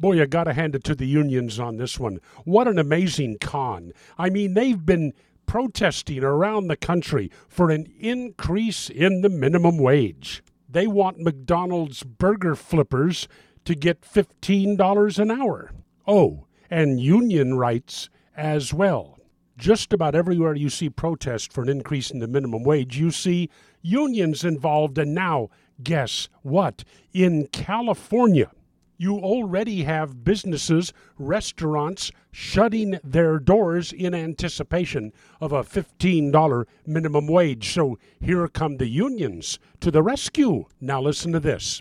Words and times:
Boy, 0.00 0.22
I 0.22 0.24
got 0.24 0.44
to 0.44 0.54
hand 0.54 0.74
it 0.74 0.82
to 0.84 0.94
the 0.94 1.06
unions 1.06 1.60
on 1.60 1.76
this 1.76 2.00
one. 2.00 2.20
What 2.44 2.66
an 2.66 2.78
amazing 2.78 3.36
con. 3.38 3.92
I 4.16 4.30
mean, 4.30 4.54
they've 4.54 4.84
been 4.84 5.12
protesting 5.44 6.24
around 6.24 6.68
the 6.68 6.76
country 6.76 7.30
for 7.48 7.70
an 7.70 7.86
increase 7.98 8.88
in 8.88 9.20
the 9.20 9.28
minimum 9.28 9.76
wage. 9.76 10.42
They 10.66 10.86
want 10.86 11.18
McDonald's 11.18 12.02
burger 12.02 12.54
flippers 12.54 13.28
to 13.66 13.74
get 13.74 14.00
$15 14.00 15.18
an 15.18 15.30
hour. 15.30 15.70
Oh, 16.06 16.46
and 16.70 16.98
union 16.98 17.58
rights 17.58 18.08
as 18.34 18.72
well. 18.72 19.18
Just 19.58 19.92
about 19.92 20.14
everywhere 20.14 20.54
you 20.54 20.70
see 20.70 20.88
protest 20.88 21.52
for 21.52 21.62
an 21.62 21.68
increase 21.68 22.10
in 22.10 22.20
the 22.20 22.26
minimum 22.26 22.62
wage, 22.62 22.96
you 22.96 23.10
see 23.10 23.50
unions 23.82 24.44
involved. 24.44 24.96
And 24.96 25.14
now, 25.14 25.50
guess 25.82 26.30
what? 26.40 26.84
In 27.12 27.48
California, 27.48 28.50
you 29.00 29.16
already 29.16 29.84
have 29.84 30.24
businesses, 30.24 30.92
restaurants 31.18 32.12
shutting 32.30 33.00
their 33.02 33.38
doors 33.38 33.94
in 33.94 34.14
anticipation 34.14 35.10
of 35.40 35.52
a 35.52 35.62
$15 35.62 36.66
minimum 36.84 37.26
wage. 37.26 37.72
So 37.72 37.98
here 38.20 38.46
come 38.46 38.76
the 38.76 38.88
unions 38.88 39.58
to 39.80 39.90
the 39.90 40.02
rescue. 40.02 40.66
Now, 40.82 41.00
listen 41.00 41.32
to 41.32 41.40
this. 41.40 41.80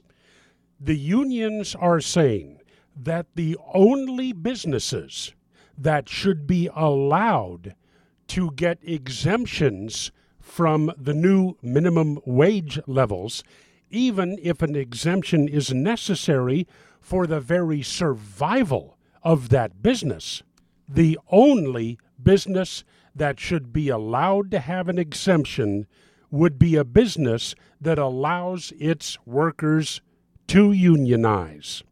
The 0.79 0.95
unions 0.95 1.75
are 1.75 1.99
saying 1.99 2.61
that 2.95 3.25
the 3.35 3.57
only 3.73 4.31
businesses 4.31 5.33
that 5.77 6.07
should 6.07 6.47
be 6.47 6.69
allowed 6.73 7.75
to 8.27 8.51
get 8.51 8.79
exemptions 8.81 10.13
from 10.39 10.93
the 10.97 11.13
new 11.13 11.57
minimum 11.61 12.19
wage 12.25 12.79
levels, 12.87 13.43
even 13.89 14.37
if 14.41 14.61
an 14.61 14.75
exemption 14.75 15.47
is 15.47 15.73
necessary 15.73 16.67
for 17.01 17.25
the 17.25 17.39
very 17.39 17.81
survival 17.81 18.97
of 19.23 19.49
that 19.49 19.81
business. 19.81 20.43
The 20.87 21.17
only 21.29 21.99
business 22.21 22.83
that 23.15 23.39
should 23.39 23.73
be 23.73 23.89
allowed 23.89 24.51
to 24.51 24.59
have 24.59 24.87
an 24.87 24.97
exemption 24.97 25.87
would 26.31 26.59
be 26.59 26.75
a 26.75 26.83
business 26.83 27.55
that 27.81 27.97
allows 27.97 28.71
its 28.79 29.17
workers 29.25 30.01
to 30.47 30.71
unionize. 30.71 31.83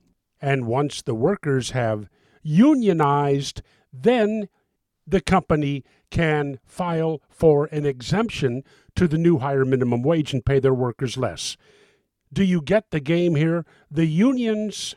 And 0.42 0.68
once 0.68 1.02
the 1.02 1.16
workers 1.16 1.72
have 1.72 2.10
unionized, 2.44 3.62
then 3.92 4.48
the 5.06 5.22
company 5.22 5.84
can 6.12 6.60
file 6.66 7.22
for 7.30 7.66
an 7.66 7.86
exemption 7.86 8.64
to 8.96 9.08
the 9.08 9.18
new 9.18 9.40
higher 9.40 9.66
minimum 9.66 10.04
wage 10.04 10.34
and 10.34 10.46
pay 10.46 10.60
their 10.60 10.74
workers 10.74 11.18
less. 11.18 11.58
Do 12.32 12.44
you 12.44 12.62
get 12.62 12.92
the 12.92 13.00
game 13.00 13.36
here? 13.36 13.66
The 13.90 14.06
unions 14.06 14.96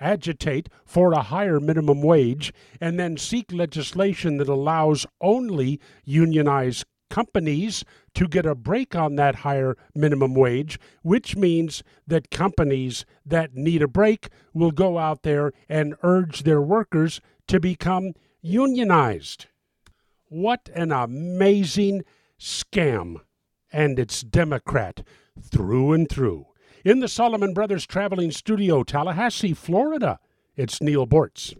agitate 0.00 0.68
for 0.84 1.12
a 1.12 1.22
higher 1.22 1.58
minimum 1.58 2.02
wage, 2.02 2.52
and 2.80 2.98
then 2.98 3.16
seek 3.16 3.52
legislation 3.52 4.36
that 4.36 4.48
allows 4.48 5.06
only 5.20 5.80
unionized 6.04 6.84
companies 7.08 7.84
to 8.14 8.28
get 8.28 8.44
a 8.44 8.54
break 8.54 8.94
on 8.94 9.16
that 9.16 9.36
higher 9.36 9.76
minimum 9.94 10.34
wage, 10.34 10.78
which 11.02 11.36
means 11.36 11.82
that 12.06 12.30
companies 12.30 13.04
that 13.24 13.54
need 13.54 13.80
a 13.80 13.88
break 13.88 14.28
will 14.52 14.72
go 14.72 14.98
out 14.98 15.22
there 15.22 15.52
and 15.68 15.94
urge 16.02 16.42
their 16.42 16.60
workers 16.60 17.20
to 17.46 17.60
become 17.60 18.12
unionized. 18.42 19.46
What 20.28 20.68
an 20.74 20.92
amazing 20.92 22.02
scam! 22.38 23.16
And 23.72 23.98
it's 23.98 24.22
Democrat 24.22 25.02
through 25.40 25.92
and 25.92 26.08
through. 26.08 26.46
In 26.86 27.00
the 27.00 27.08
Solomon 27.08 27.52
Brothers 27.52 27.84
Traveling 27.84 28.30
Studio, 28.30 28.84
Tallahassee, 28.84 29.54
Florida, 29.54 30.20
it's 30.54 30.80
Neal 30.80 31.04
Boortz. 31.04 31.52